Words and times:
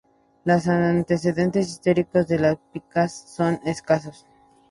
Los 0.45 0.67
antecedentes 0.67 1.67
históricos 1.69 2.27
de 2.27 2.39
Las 2.39 2.57
Pircas 2.73 3.11
son 3.35 3.59
escasos. 3.65 4.25